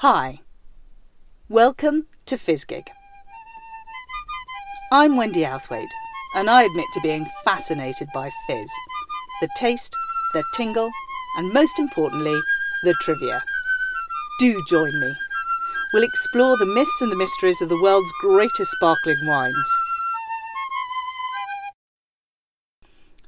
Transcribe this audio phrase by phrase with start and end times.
[0.00, 0.40] Hi,
[1.50, 2.86] welcome to FizzGig.
[4.90, 5.92] I'm Wendy Outhwaite,
[6.34, 8.70] and I admit to being fascinated by fizz
[9.42, 9.94] the taste,
[10.32, 10.90] the tingle,
[11.36, 12.40] and most importantly,
[12.82, 13.42] the trivia.
[14.38, 15.12] Do join me.
[15.92, 19.78] We'll explore the myths and the mysteries of the world's greatest sparkling wines.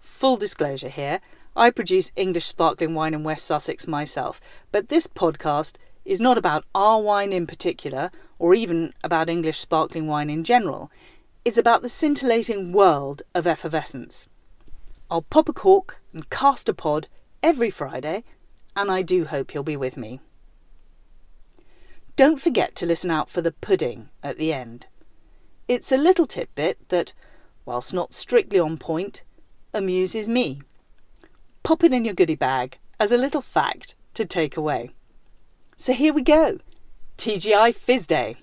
[0.00, 1.20] Full disclosure here
[1.54, 6.64] I produce English sparkling wine in West Sussex myself, but this podcast is not about
[6.74, 10.90] our wine in particular, or even about English sparkling wine in general.
[11.44, 14.28] It's about the scintillating world of effervescence.
[15.10, 17.08] I'll pop a cork and cast a pod
[17.42, 18.24] every Friday,
[18.74, 20.20] and I do hope you'll be with me.
[22.16, 24.86] Don't forget to listen out for the pudding at the end.
[25.68, 27.12] It's a little tidbit that,
[27.64, 29.22] whilst not strictly on point,
[29.72, 30.62] amuses me.
[31.62, 34.90] Pop it in your goodie bag as a little fact to take away.
[35.76, 36.58] So here we go
[37.16, 38.36] TGI Fizz Day.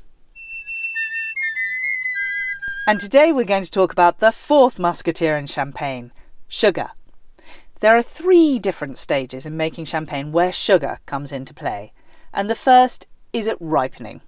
[2.87, 6.11] And today we're going to talk about the fourth musketeer in champagne
[6.47, 6.89] sugar.
[7.81, 11.93] There are three different stages in making champagne where sugar comes into play,
[12.33, 14.21] and the first is at ripening.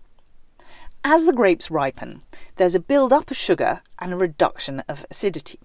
[1.04, 2.22] As the grapes ripen,
[2.58, 5.60] there's a build up of sugar and a reduction of acidity.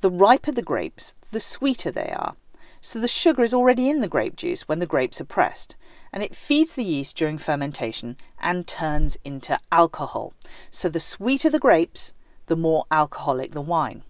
[0.00, 2.36] The riper the grapes, the sweeter they are,
[2.80, 5.76] so the sugar is already in the grape juice when the grapes are pressed,
[6.12, 10.32] and it feeds the yeast during fermentation and turns into alcohol.
[10.70, 12.12] So the sweeter the grapes,
[12.46, 14.02] the more alcoholic the wine.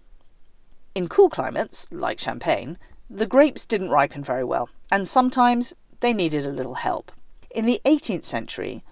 [0.95, 2.77] In cool climates, like Champagne,
[3.09, 7.11] the grapes didn't ripen very well, and sometimes they needed a little help.
[7.53, 8.83] In the 18th century,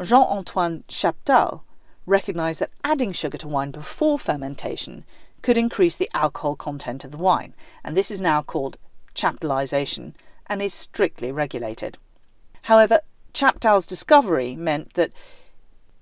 [0.00, 1.62] Jean Antoine Chaptal
[2.06, 5.04] recognized that adding sugar to wine before fermentation
[5.40, 8.76] could increase the alcohol content of the wine, and this is now called
[9.14, 10.14] chaptalization
[10.46, 11.98] and is strictly regulated.
[12.62, 13.00] However,
[13.32, 15.12] Chaptal's discovery meant that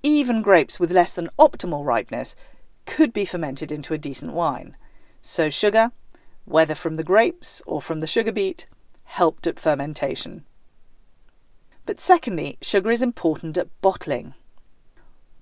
[0.03, 2.35] even grapes with less than optimal ripeness
[2.85, 4.75] could be fermented into a decent wine.
[5.21, 5.91] So, sugar,
[6.45, 8.65] whether from the grapes or from the sugar beet,
[9.03, 10.45] helped at fermentation.
[11.85, 14.33] But secondly, sugar is important at bottling.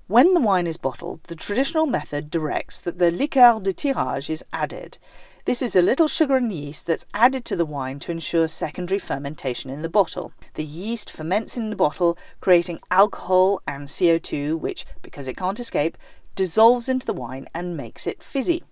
[0.10, 4.44] When the wine is bottled, the traditional method directs that the liqueur de tirage is
[4.52, 4.98] added,
[5.46, 8.98] this is a little sugar and yeast that's added to the wine to ensure secondary
[8.98, 10.34] fermentation in the bottle.
[10.56, 15.96] The yeast ferments in the bottle, creating alcohol and CO2, which, because it can't escape,
[16.36, 18.64] dissolves into the wine and makes it fizzy.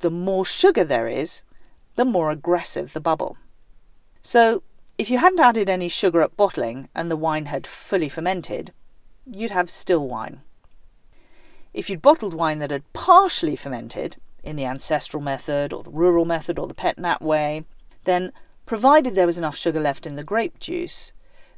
[0.00, 1.42] The more sugar there is,
[1.94, 3.38] the more aggressive the bubble.
[4.20, 4.62] So,
[4.98, 8.74] if you hadn't added any sugar at bottling and the wine had fully fermented,
[9.26, 10.42] you'd have still wine.
[11.72, 16.24] If you'd bottled wine that had partially fermented, in the ancestral method or the rural
[16.24, 17.64] method or the pet nat way,
[18.04, 18.32] then,
[18.66, 21.12] provided there was enough sugar left in the grape juice,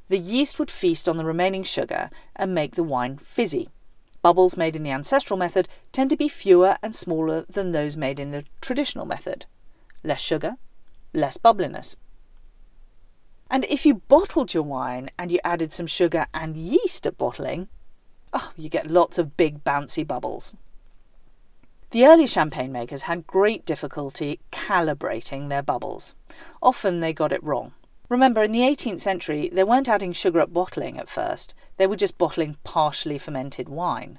[0.09, 3.69] the yeast would feast on the remaining sugar and make the wine fizzy.
[4.23, 8.21] Bubbles made in the ancestral method tend to be fewer and smaller than those made
[8.21, 9.47] in the traditional method.
[10.05, 10.57] Less sugar,
[11.13, 11.97] less bubbliness.
[13.51, 17.69] And if you bottled your wine and you added some sugar and yeast at bottling,
[18.33, 20.53] oh, you get lots of big bouncy bubbles.
[21.91, 26.15] The early champagne makers had great difficulty calibrating their bubbles.
[26.61, 27.73] Often they got it wrong.
[28.09, 31.97] Remember, in the 18th century, they weren't adding sugar at bottling at first, they were
[31.97, 34.19] just bottling partially fermented wine.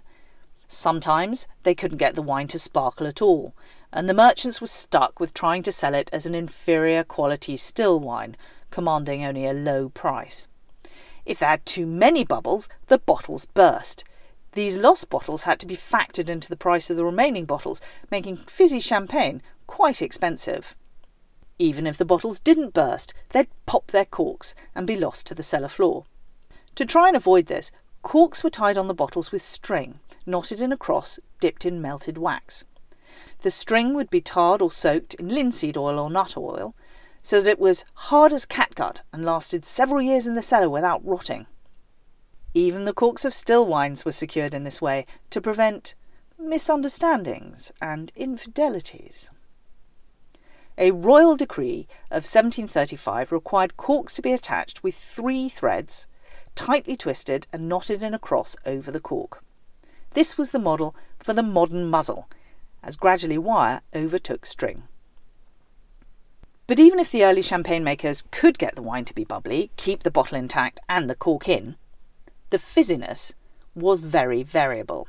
[0.68, 3.54] Sometimes they couldn't get the wine to sparkle at all,
[3.92, 8.00] and the merchants were stuck with trying to sell it as an inferior quality still
[8.00, 8.36] wine,
[8.70, 10.48] commanding only a low price.
[11.26, 14.04] If they had too many bubbles, the bottles burst,
[14.54, 17.80] these lost bottles had to be factored into the price of the remaining bottles,
[18.10, 20.76] making fizzy champagne quite expensive.
[21.60, 25.44] Even if the bottles didn't burst, they'd pop their corks and be lost to the
[25.44, 26.06] cellar floor.
[26.76, 30.72] To try and avoid this, corks were tied on the bottles with string, knotted in
[30.72, 32.64] a cross, dipped in melted wax.
[33.42, 36.76] The string would be tarred or soaked in linseed oil or nut oil,
[37.22, 41.06] so that it was hard as catgut and lasted several years in the cellar without
[41.06, 41.46] rotting.
[42.54, 45.94] Even the corks of still wines were secured in this way to prevent
[46.40, 49.30] misunderstandings and infidelities.
[50.78, 56.08] A royal decree of 1735 required corks to be attached with three threads,
[56.58, 59.44] tightly twisted and knotted in a cross over the cork.
[60.14, 62.28] This was the model for the modern muzzle,
[62.84, 64.84] as gradually wire overtook string.
[66.66, 70.04] But even if the early champagne makers could get the wine to be bubbly, keep
[70.04, 71.78] the bottle intact, and the cork in,
[72.50, 73.34] the fizziness
[73.76, 75.08] was very variable.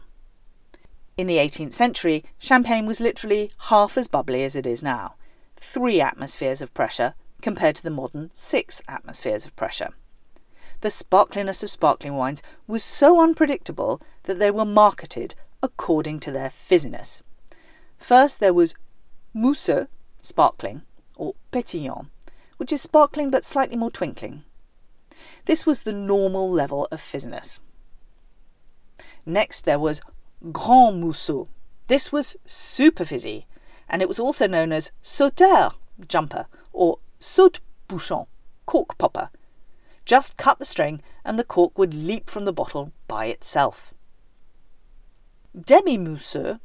[1.16, 5.14] In the 18th century, champagne was literally half as bubbly as it is now,
[5.56, 9.88] three atmospheres of pressure compared to the modern six atmospheres of pressure.
[10.80, 16.48] The sparkliness of sparkling wines was so unpredictable that they were marketed according to their
[16.48, 17.22] fizziness.
[17.98, 18.74] First, there was
[19.34, 19.88] mousseux,
[20.22, 20.82] sparkling,
[21.16, 22.06] or pétillant,
[22.56, 24.44] which is sparkling but slightly more twinkling.
[25.46, 27.58] This was the normal level of fizziness.
[29.26, 30.00] Next, there was
[30.52, 31.48] grand mousseux.
[31.88, 33.46] This was super fizzy,
[33.88, 35.72] and it was also known as sauteur,
[36.06, 38.26] jumper, or saute bouchon,
[38.66, 39.30] cork popper.
[40.08, 43.92] Just cut the string, and the cork would leap from the bottle by itself.
[45.54, 46.58] Demi mousseux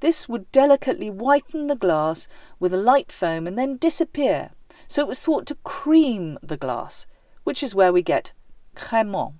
[0.00, 2.26] this would delicately whiten the glass
[2.58, 4.50] with a light foam and then disappear,
[4.88, 7.06] so it was thought to cream the glass,
[7.44, 8.32] which is where we get
[8.74, 9.34] crémant.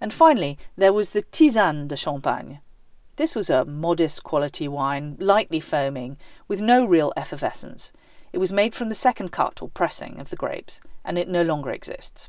[0.00, 2.60] And finally, there was the tisane de champagne.
[3.16, 6.16] This was a modest quality wine, lightly foaming,
[6.46, 7.92] with no real effervescence.
[8.32, 11.42] It was made from the second cut or pressing of the grapes, and it no
[11.42, 12.28] longer exists.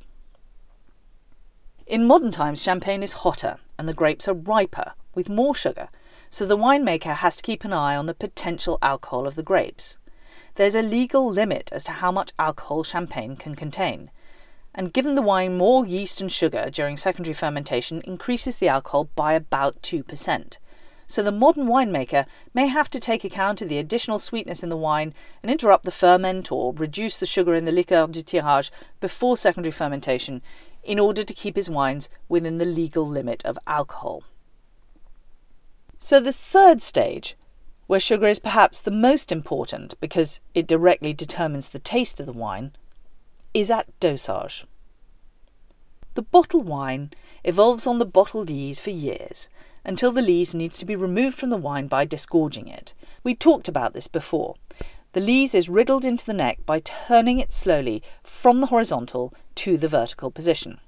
[1.85, 5.89] In modern times, champagne is hotter and the grapes are riper, with more sugar,
[6.29, 9.97] so the winemaker has to keep an eye on the potential alcohol of the grapes.
[10.55, 14.11] There's a legal limit as to how much alcohol champagne can contain,
[14.73, 19.33] and given the wine more yeast and sugar during secondary fermentation increases the alcohol by
[19.33, 20.57] about 2%.
[21.07, 24.75] So the modern winemaker may have to take account of the additional sweetness in the
[24.75, 29.37] wine and interrupt the ferment or reduce the sugar in the liqueur du tirage before
[29.37, 30.41] secondary fermentation
[30.83, 34.23] in order to keep his wines within the legal limit of alcohol.
[35.97, 37.35] So, the third stage,
[37.87, 42.33] where sugar is perhaps the most important because it directly determines the taste of the
[42.33, 42.73] wine,
[43.53, 44.65] is at dosage.
[46.13, 47.11] The bottled wine
[47.43, 49.47] evolves on the bottle lees for years
[49.87, 52.93] until the lees needs to be removed from the wine by disgorging it.
[53.23, 54.55] We talked about this before.
[55.13, 59.77] The lees is riddled into the neck by turning it slowly from the horizontal to
[59.77, 60.79] the vertical position.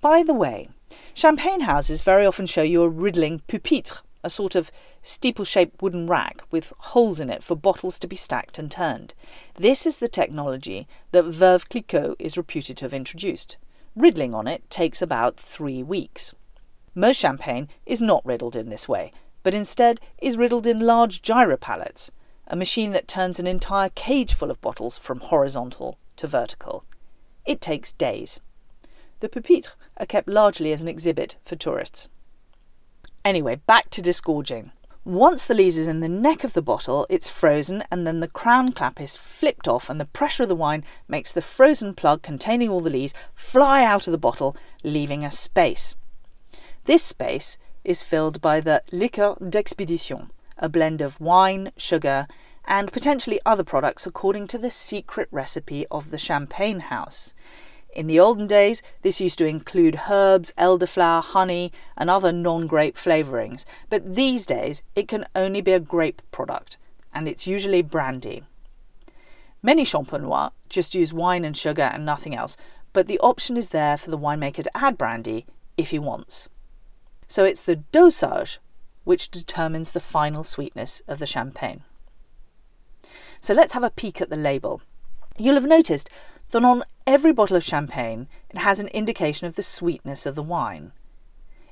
[0.00, 0.68] By the way,
[1.14, 4.70] champagne houses very often show you a riddling pupitre, a sort of
[5.02, 9.14] steeple shaped wooden rack with holes in it for bottles to be stacked and turned.
[9.54, 13.56] This is the technology that Veuve Clicquot is reputed to have introduced.
[13.96, 16.34] Riddling on it takes about three weeks.
[16.98, 19.12] Most champagne is not riddled in this way,
[19.42, 22.10] but instead is riddled in large gyropalettes,
[22.46, 26.84] a machine that turns an entire cage full of bottles from horizontal to vertical.
[27.44, 28.40] It takes days.
[29.20, 32.08] The pupitres are kept largely as an exhibit for tourists.
[33.26, 34.72] Anyway, back to disgorging.
[35.04, 38.26] Once the lees is in the neck of the bottle, it's frozen, and then the
[38.26, 42.22] crown cap is flipped off, and the pressure of the wine makes the frozen plug
[42.22, 45.94] containing all the lees fly out of the bottle, leaving a space.
[46.86, 52.28] This space is filled by the liqueur d'expédition, a blend of wine, sugar,
[52.64, 57.34] and potentially other products according to the secret recipe of the champagne house.
[57.92, 62.96] In the olden days, this used to include herbs, elderflower, honey, and other non grape
[62.96, 66.78] flavourings, but these days it can only be a grape product,
[67.12, 68.44] and it's usually brandy.
[69.60, 72.56] Many champenois just use wine and sugar and nothing else,
[72.92, 75.46] but the option is there for the winemaker to add brandy
[75.76, 76.48] if he wants.
[77.26, 78.58] So it's the dosage
[79.04, 81.82] which determines the final sweetness of the champagne.
[83.40, 84.82] So let's have a peek at the label.
[85.38, 86.08] You'll have noticed
[86.50, 90.42] that on every bottle of champagne it has an indication of the sweetness of the
[90.42, 90.92] wine.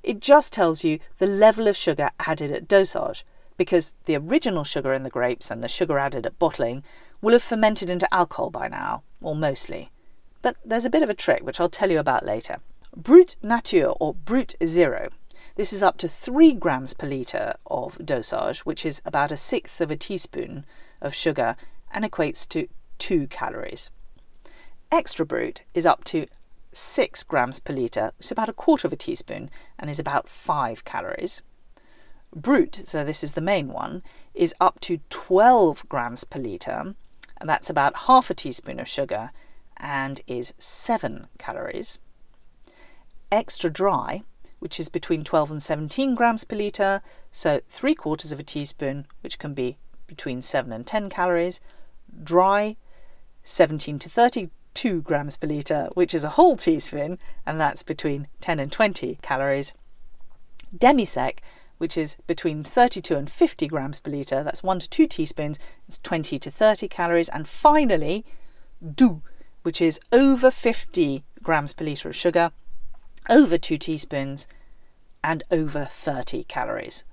[0.02, 3.25] It just tells you the level of sugar added at dosage,
[3.57, 6.83] because the original sugar in the grapes and the sugar added at bottling
[7.23, 9.90] will have fermented into alcohol by now, or mostly.
[10.43, 12.59] But there's a bit of a trick which I'll tell you about later.
[12.95, 15.09] Brut Nature or Brut Zero.
[15.56, 19.80] This is up to 3 grams per litre of dosage, which is about a sixth
[19.80, 20.66] of a teaspoon
[21.00, 21.54] of sugar
[21.92, 22.66] and equates to
[22.99, 23.88] 2 calories.
[24.90, 26.26] Extra Brut is up to
[26.73, 30.84] 6 grams per litre, is about a quarter of a teaspoon and is about 5
[30.84, 31.40] calories.
[32.34, 34.02] Brut, so this is the main one,
[34.34, 36.96] is up to 12 grams per litre,
[37.40, 39.30] and that's about half a teaspoon of sugar
[39.76, 42.00] and is 7 calories.
[43.30, 44.25] Extra dry,
[44.64, 49.06] which is between 12 and 17 grams per litre, so 3 quarters of a teaspoon,
[49.21, 51.61] which can be between 7 and 10 calories.
[52.23, 52.76] Dry,
[53.42, 58.59] 17 to 32 grams per litre, which is a whole teaspoon, and that's between 10
[58.59, 59.75] and 20 calories.
[60.75, 61.42] Demi-sec,
[61.76, 65.99] which is between 32 and 50 grams per litre, that's 1 to 2 teaspoons, it's
[65.99, 67.28] 20 to 30 calories.
[67.28, 68.25] And finally,
[68.83, 69.21] doux,
[69.62, 72.50] which is over 50 grams per litre of sugar,
[73.28, 74.47] over 2 teaspoons,
[75.23, 77.04] and over 30 calories.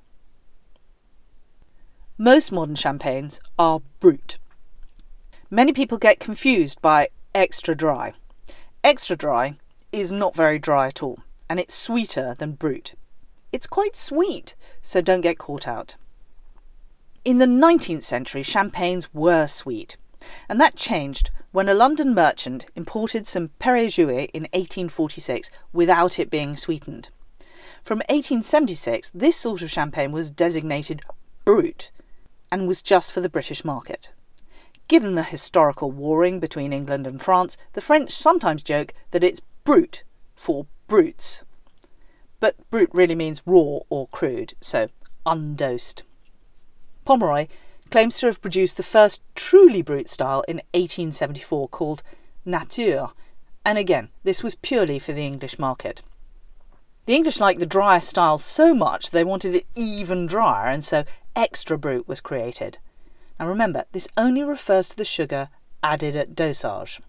[2.17, 4.37] Most modern champagnes are brut.
[5.49, 8.13] Many people get confused by extra dry.
[8.83, 9.57] Extra dry
[9.91, 12.93] is not very dry at all, and it's sweeter than Brut.
[13.51, 15.95] It's quite sweet, so don't get caught out.
[17.25, 19.97] In the 19th century, champagnes were sweet,
[20.49, 26.55] and that changed when a London merchant imported some Perrier in 1846 without it being
[26.55, 27.09] sweetened.
[27.83, 31.01] From 1876, this sort of champagne was designated
[31.45, 31.91] Brut
[32.51, 34.11] and was just for the British market.
[34.87, 40.03] Given the historical warring between England and France, the French sometimes joke that it's Brut
[40.35, 41.43] for brutes.
[42.39, 44.89] But Brut really means raw or crude, so
[45.25, 46.03] undosed.
[47.05, 47.47] Pommery
[47.91, 52.03] claims to have produced the first truly brut style in 1874 called
[52.45, 53.09] Nature,
[53.65, 56.01] and again, this was purely for the English market.
[57.05, 61.03] The English liked the drier style so much they wanted it even drier, and so
[61.35, 62.77] extra brut was created.
[63.39, 65.49] Now remember, this only refers to the sugar
[65.83, 67.01] added at dosage.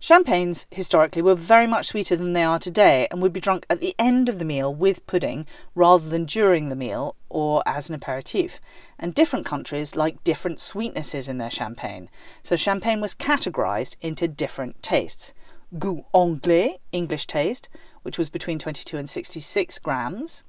[0.00, 3.80] Champagnes, historically, were very much sweeter than they are today and would be drunk at
[3.80, 7.96] the end of the meal with pudding rather than during the meal or as an
[7.96, 8.60] aperitif.
[8.96, 12.08] And different countries like different sweetnesses in their champagne.
[12.42, 15.34] So champagne was categorised into different tastes.
[15.74, 17.68] Goût anglais, English taste,
[18.02, 20.44] which was between 22 and 66 grams.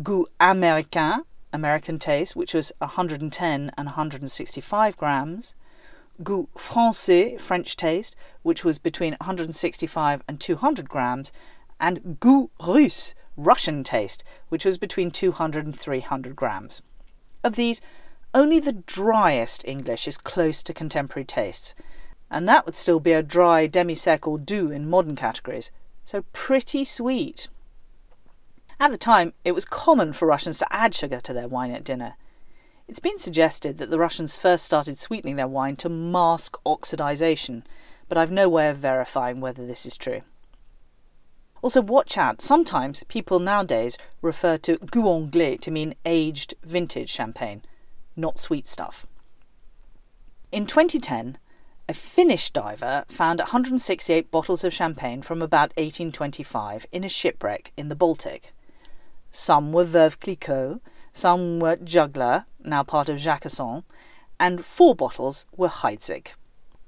[0.00, 5.56] Goût américain, American taste, which was 110 and 165 grams
[6.22, 11.32] goût français, French taste, which was between 165 and 200 grams,
[11.80, 16.82] and goût russe, Russian taste, which was between 200 and 300 grams.
[17.44, 17.80] Of these,
[18.34, 21.74] only the driest English is close to contemporary tastes,
[22.30, 25.70] and that would still be a dry demi-sec or doux in modern categories,
[26.04, 27.48] so pretty sweet.
[28.80, 31.84] At the time, it was common for Russians to add sugar to their wine at
[31.84, 32.16] dinner.
[32.88, 37.62] It's been suggested that the Russians first started sweetening their wine to mask oxidization,
[38.08, 40.22] but I've no way of verifying whether this is true.
[41.60, 47.62] Also, watch out, sometimes people nowadays refer to goût anglais to mean aged vintage champagne,
[48.16, 49.06] not sweet stuff.
[50.50, 51.36] In 2010,
[51.90, 57.90] a Finnish diver found 168 bottles of champagne from about 1825 in a shipwreck in
[57.90, 58.54] the Baltic.
[59.30, 60.80] Some were Veuve Clicquot,
[61.18, 63.82] some were Juglar, now part of Jacquesson,
[64.38, 66.28] and four bottles were Heidsieck.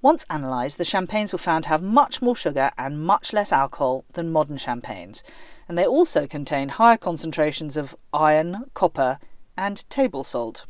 [0.02, 4.04] Once analysed, the champagnes were found to have much more sugar and much less alcohol
[4.14, 5.22] than modern champagnes,
[5.68, 9.18] and they also contained higher concentrations of iron, copper,
[9.56, 10.64] and table salt.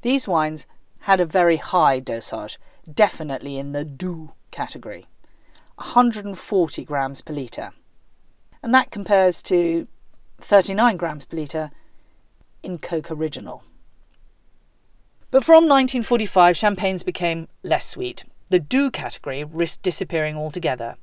[0.00, 0.66] These wines
[1.00, 2.58] had a very high dosage,
[2.92, 5.06] definitely in the doux category
[5.76, 7.72] 140 grams per litre.
[8.62, 9.88] And that compares to
[10.40, 11.70] 39 grams per litre
[12.62, 13.62] in Coke Original.
[15.30, 18.24] But from 1945, champagnes became less sweet.
[18.50, 20.96] The doux category risked disappearing altogether.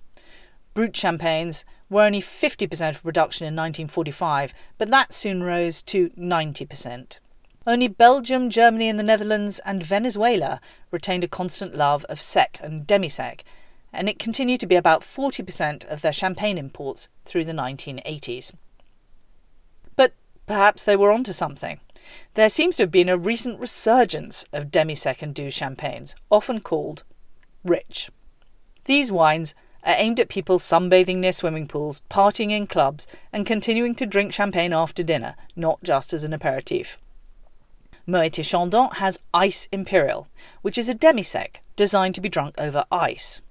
[0.75, 7.17] Brut champagnes were only 50% of production in 1945, but that soon rose to 90%.
[7.65, 10.61] Only Belgium, Germany, and the Netherlands and Venezuela
[10.91, 13.43] retained a constant love of sec and demi-sec,
[13.91, 18.53] and it continued to be about 40% of their champagne imports through the 1980s.
[20.49, 21.79] Perhaps they were onto something.
[22.33, 27.03] There seems to have been a recent resurgence of demi-second doux champagnes, often called
[27.63, 28.09] rich.
[28.85, 29.53] These wines
[29.83, 34.33] are aimed at people sunbathing near swimming pools, partying in clubs, and continuing to drink
[34.33, 36.97] champagne after dinner, not just as an aperitif.
[38.07, 40.27] Moët et Chandon has Ice Imperial,
[40.63, 43.43] which is a demi-sec designed to be drunk over ice.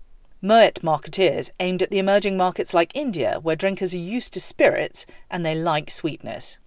[0.43, 5.07] Moet marketeers aimed at the emerging markets like India, where drinkers are used to spirits
[5.31, 6.59] and they like sweetness.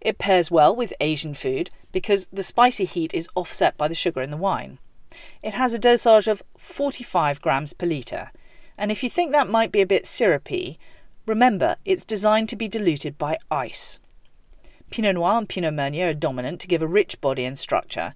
[0.00, 4.22] It pairs well with Asian food because the spicy heat is offset by the sugar
[4.22, 4.78] in the wine.
[5.42, 8.30] It has a dosage of 45 grams per litre,
[8.78, 10.78] and if you think that might be a bit syrupy,
[11.26, 13.98] remember it's designed to be diluted by ice.
[14.90, 18.14] Pinot Noir and Pinot Meunier are dominant to give a rich body and structure,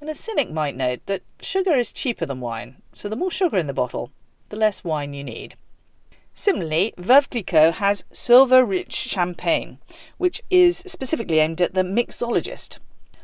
[0.00, 3.56] and a cynic might note that sugar is cheaper than wine, so the more sugar
[3.56, 4.10] in the bottle,
[4.48, 5.56] the less wine you need.
[6.38, 9.78] Similarly, Veuve Clicquot has Silver Rich Champagne,
[10.18, 12.76] which is specifically aimed at the mixologist.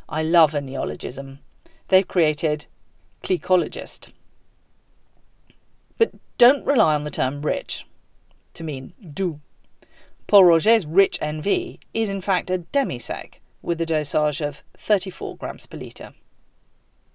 [0.08, 1.40] I love a neologism.
[1.88, 2.64] They've created
[3.22, 4.08] clicologist.
[5.98, 7.86] But don't rely on the term rich
[8.54, 9.40] to mean doux.
[10.26, 15.66] Pol Roger's Rich NV is in fact a demi-sec with a dosage of 34 grams
[15.66, 16.14] per litre.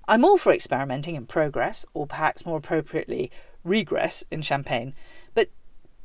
[0.08, 3.30] I'm all for experimenting and progress, or perhaps more appropriately,
[3.66, 4.94] regress in champagne,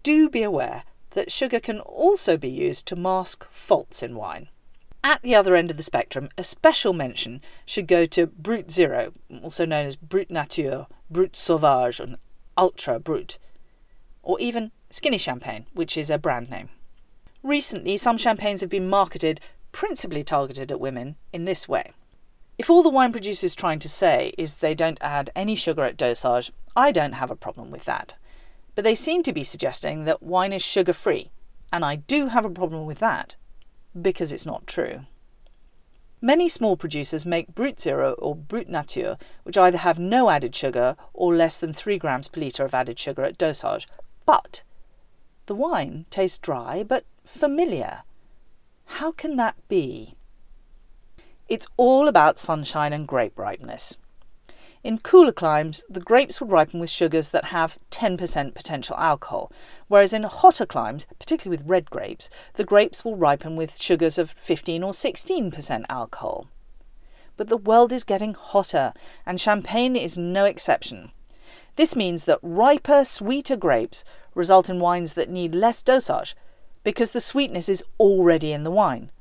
[0.03, 4.49] do be aware that sugar can also be used to mask faults in wine.
[5.05, 9.13] At the other end of the spectrum, a special mention should go to Brut Zero,
[9.43, 12.17] also known as Brut Nature, Brut Sauvage, and
[12.57, 13.39] Ultra Brut.
[14.23, 16.69] or even skinny champagne, which is a brand name.
[17.43, 19.41] Recently, some champagnes have been marketed
[19.73, 21.93] principally targeted at women in this way.
[22.59, 25.97] If all the wine producers trying to say is they don't add any sugar at
[25.97, 28.15] dosage, I don't have a problem with that.
[28.75, 31.31] But they seem to be suggesting that wine is sugar free,
[31.73, 33.37] and I do have a problem with that
[34.01, 35.07] because it's not true.
[36.25, 40.97] Many small producers make Brut Zero or Brut Nature, which either have no added sugar
[41.13, 43.89] or less than 3 grams per litre of added sugar at dosage,
[44.25, 44.63] but
[45.47, 48.03] the wine tastes dry but familiar.
[48.85, 50.15] How can that be?
[51.49, 53.99] It's all about sunshine and grape ripeness.
[54.85, 59.53] In cooler climes, the grapes would ripen with sugars that have 10% potential alcohol,
[59.87, 64.33] whereas in hotter climes, particularly with red grapes, the grapes will ripen with sugars of
[64.33, 66.49] 15 or 16% alcohol.
[67.37, 68.93] But the world is getting hotter,
[69.25, 71.13] and champagne is no exception.
[71.77, 76.35] This means that riper, sweeter grapes result in wines that need less dosage
[76.83, 79.13] because the sweetness is already in the wine.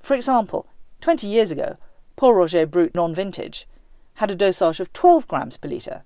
[0.00, 0.66] For example,
[1.00, 1.76] 20 years ago,
[2.16, 3.66] Pol Roger Brut non vintage
[4.14, 6.04] had a dosage of 12 grams per litre,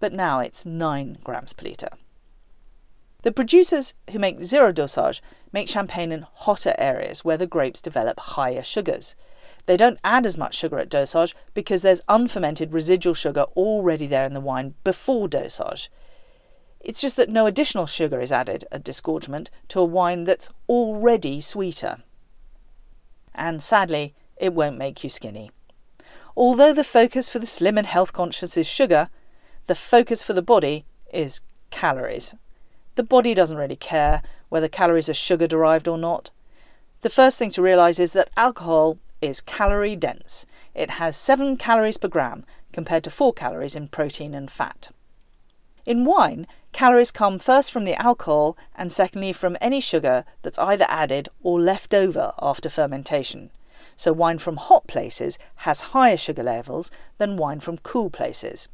[0.00, 1.90] but now it's 9 grams per litre.
[3.22, 8.20] The producers who make zero dosage make champagne in hotter areas where the grapes develop
[8.20, 9.16] higher sugars.
[9.66, 14.24] They don't add as much sugar at dosage because there's unfermented residual sugar already there
[14.24, 15.90] in the wine before dosage.
[16.80, 21.40] It's just that no additional sugar is added at disgorgement to a wine that's already
[21.40, 21.98] sweeter.
[23.34, 25.50] And sadly, it won't make you skinny.
[26.38, 29.10] Although the focus for the slim and health conscious is sugar,
[29.66, 31.40] the focus for the body is
[31.72, 32.32] calories.
[32.94, 36.30] The body doesn't really care whether calories are sugar derived or not.
[37.00, 40.46] The first thing to realise is that alcohol is calorie dense.
[40.76, 44.90] It has 7 calories per gram compared to 4 calories in protein and fat.
[45.84, 50.86] In wine, calories come first from the alcohol and secondly from any sugar that's either
[50.88, 53.50] added or left over after fermentation
[53.98, 58.68] so wine from hot places has higher sugar levels than wine from cool places.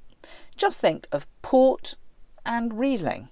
[0.55, 1.97] Just think of port
[2.45, 3.31] and Riesling.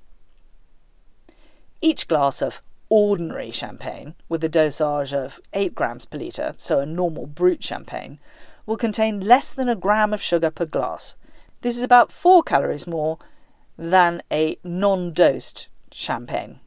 [1.83, 6.87] Each glass of ordinary champagne, with a dosage of 8 grams per litre, so a
[6.87, 8.19] normal brut champagne,
[8.65, 11.15] will contain less than a gram of sugar per glass.
[11.61, 13.19] This is about 4 calories more
[13.77, 16.61] than a non dosed champagne.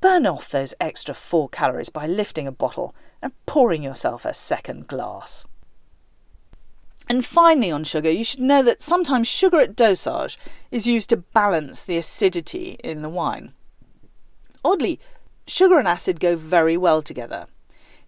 [0.00, 4.86] Burn off those extra 4 calories by lifting a bottle and pouring yourself a second
[4.86, 5.46] glass.
[7.08, 10.38] And finally, on sugar, you should know that sometimes sugar at dosage
[10.70, 13.54] is used to balance the acidity in the wine.
[14.64, 15.00] Oddly,
[15.46, 17.46] sugar and acid go very well together.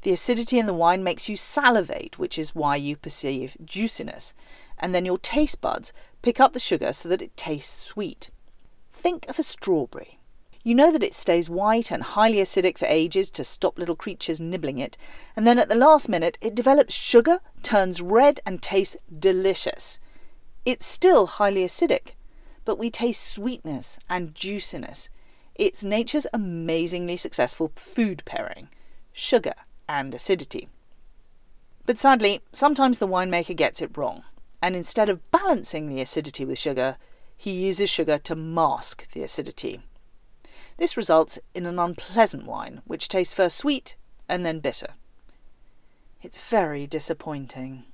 [0.03, 4.35] The acidity in the wine makes you salivate, which is why you perceive juiciness,
[4.79, 8.31] and then your taste buds pick up the sugar so that it tastes sweet.
[8.93, 10.20] Think of a strawberry.
[10.71, 14.41] You know that it stays white and highly acidic for ages to stop little creatures
[14.41, 14.97] nibbling it,
[15.35, 19.99] and then at the last minute it develops sugar, turns red, and tastes delicious.
[20.65, 22.13] It's still highly acidic,
[22.65, 25.11] but we taste sweetness and juiciness.
[25.57, 28.69] It's nature's amazingly successful food pairing
[29.13, 29.55] sugar
[29.89, 30.69] and acidity.
[31.85, 34.23] But sadly, sometimes the winemaker gets it wrong,
[34.63, 36.97] and instead of balancing the acidity with sugar,
[37.37, 39.83] he uses sugar to mask the acidity.
[40.81, 43.97] This results in an unpleasant wine, which tastes first sweet
[44.31, 44.95] and then bitter.
[46.23, 47.85] It's very disappointing.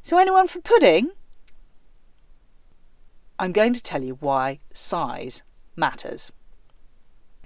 [0.00, 1.10] So, anyone for pudding?
[3.38, 5.42] I'm going to tell you why size
[5.76, 6.32] matters.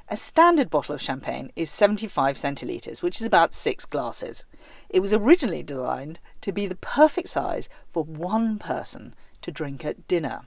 [0.08, 4.44] A standard bottle of champagne is 75 centilitres, which is about six glasses.
[4.88, 10.06] It was originally designed to be the perfect size for one person to drink at
[10.06, 10.42] dinner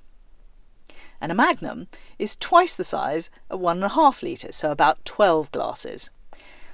[1.20, 1.88] and a magnum
[2.20, 6.12] is twice the size of one and a half litres, so about 12 glasses.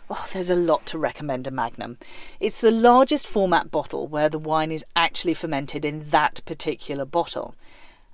[0.09, 1.97] Oh, there's a lot to recommend a magnum.
[2.39, 7.55] It's the largest format bottle where the wine is actually fermented in that particular bottle,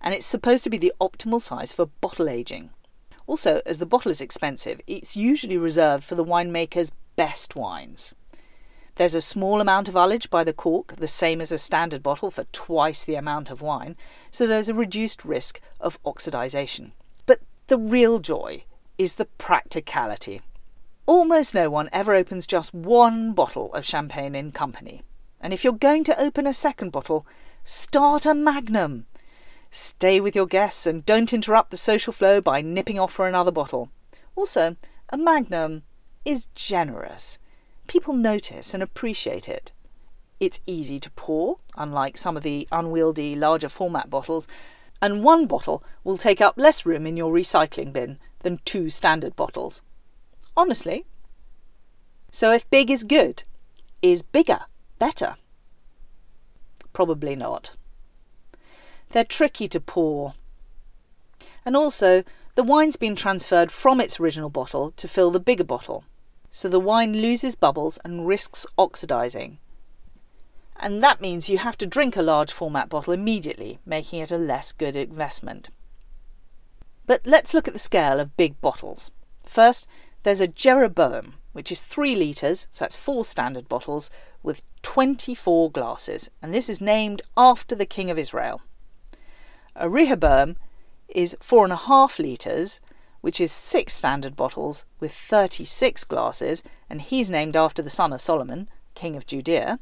[0.01, 2.69] and it's supposed to be the optimal size for bottle aging.
[3.27, 8.15] Also, as the bottle is expensive, it's usually reserved for the winemaker's best wines.
[8.99, 12.29] There's a small amount of ullage by the cork, the same as a standard bottle
[12.29, 13.95] for twice the amount of wine,
[14.29, 16.91] so there's a reduced risk of oxidization.
[17.25, 18.65] But the real joy
[18.97, 20.41] is the practicality.
[21.05, 25.03] Almost no one ever opens just one bottle of champagne in company.
[25.39, 27.25] And if you're going to open a second bottle,
[27.63, 29.05] start a magnum.
[29.71, 33.51] Stay with your guests and don't interrupt the social flow by nipping off for another
[33.51, 33.91] bottle.
[34.35, 34.75] Also,
[35.07, 35.83] a magnum
[36.25, 37.39] is generous
[37.89, 39.73] people notice and appreciate it.
[40.39, 44.47] It's easy to pour, unlike some of the unwieldy larger format bottles,
[45.01, 49.35] and one bottle will take up less room in your recycling bin than two standard
[49.35, 49.81] bottles.
[50.55, 51.05] Honestly.
[52.31, 53.43] So if big is good,
[54.01, 54.61] is bigger
[54.99, 55.35] better?
[56.93, 57.73] Probably not.
[59.09, 60.35] They're tricky to pour.
[61.65, 62.23] And also,
[62.53, 66.03] the wine's been transferred from its original bottle to fill the bigger bottle,
[66.49, 69.57] so the wine loses bubbles and risks oxidising.
[70.77, 74.37] And that means you have to drink a large format bottle immediately, making it a
[74.37, 75.69] less good investment.
[77.05, 79.11] But let's look at the scale of big bottles.
[79.45, 79.87] First,
[80.23, 84.09] there's a Jeroboam, which is 3 litres, so that's four standard bottles,
[84.43, 88.61] with 24 glasses, and this is named after the King of Israel.
[89.75, 90.55] A Rehoboam
[91.07, 92.79] is 4.5 litres,
[93.21, 98.21] which is six standard bottles with 36 glasses, and he's named after the son of
[98.21, 99.79] Solomon, King of Judea.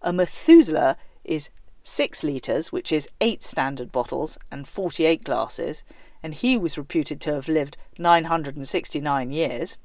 [0.00, 1.50] A Methuselah is
[1.82, 5.84] 6 litres, which is 8 standard bottles and 48 glasses,
[6.22, 9.78] and he was reputed to have lived 969 years.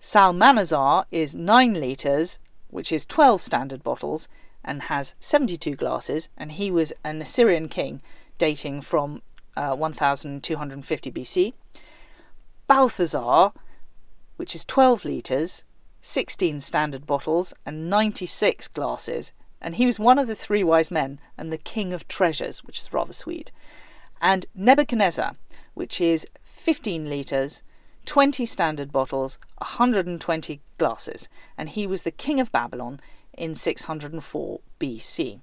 [0.00, 2.38] Salmanazar is 9 litres,
[2.68, 4.28] which is 12 standard bottles
[4.64, 8.02] and has 72 glasses, and he was an Assyrian king
[8.38, 9.22] dating from
[9.56, 11.52] uh, 1250 BC.
[12.66, 13.52] Balthazar,
[14.36, 15.64] which is 12 litres,
[16.00, 21.20] 16 standard bottles, and 96 glasses, and he was one of the three wise men
[21.36, 23.52] and the king of treasures, which is rather sweet.
[24.20, 25.36] And Nebuchadnezzar,
[25.74, 27.62] which is 15 litres,
[28.06, 33.00] 20 standard bottles, 120 glasses, and he was the king of Babylon
[33.36, 35.40] in 604 BC.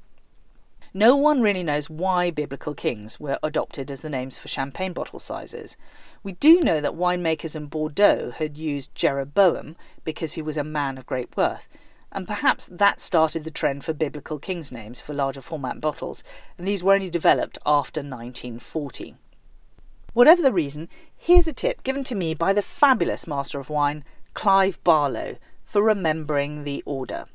[0.97, 5.19] No one really knows why biblical kings were adopted as the names for champagne bottle
[5.19, 5.77] sizes.
[6.23, 10.97] We do know that winemakers in Bordeaux had used Jeroboam because he was a man
[10.97, 11.69] of great worth,
[12.11, 16.23] and perhaps that started the trend for biblical kings' names for larger format bottles,
[16.57, 19.17] and these were only developed after 1940.
[20.13, 24.03] Whatever the reason, here's a tip given to me by the fabulous master of wine,
[24.33, 27.25] Clive Barlow, for remembering the order.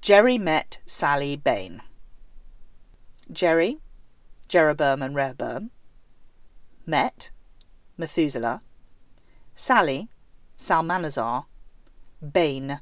[0.00, 1.82] Jerry met Sally Bain.
[3.32, 3.78] Jerry,
[4.48, 5.70] Jeroboam and Rehoboam,
[6.86, 7.30] met
[7.96, 8.62] Methuselah,
[9.54, 10.08] Sally,
[10.56, 11.46] Salmanazar,
[12.32, 12.80] Bain,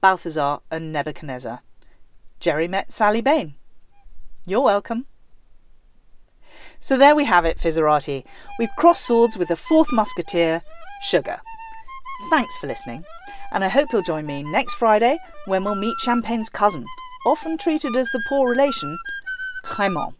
[0.00, 1.60] Balthazar and Nebuchadnezzar.
[2.38, 3.54] Jerry met Sally Bain.
[4.46, 5.06] You're welcome.
[6.78, 8.24] So there we have it, Fizzerati.
[8.58, 10.62] We've crossed swords with the fourth musketeer,
[11.02, 11.40] Sugar.
[12.30, 13.04] Thanks for listening,
[13.52, 16.86] and I hope you'll join me next Friday when we'll meet Champagne's cousin,
[17.26, 18.98] often treated as the poor relation,
[19.64, 20.14] Crémant.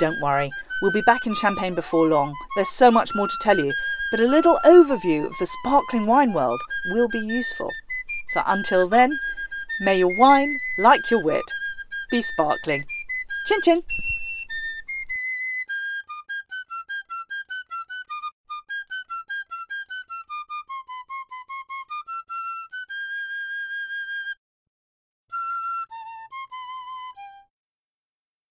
[0.00, 0.50] Don't worry,
[0.82, 2.34] we'll be back in Champagne before long.
[2.56, 3.72] There's so much more to tell you,
[4.10, 6.60] but a little overview of the sparkling wine world
[6.92, 7.70] will be useful.
[8.30, 9.16] So until then,
[9.80, 11.44] may your wine, like your wit,
[12.10, 12.84] be sparkling.
[13.46, 13.82] Chin chin!